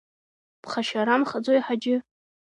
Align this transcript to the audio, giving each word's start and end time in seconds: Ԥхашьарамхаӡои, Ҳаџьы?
Ԥхашьарамхаӡои, 0.61 1.59
Ҳаџьы? 1.65 1.95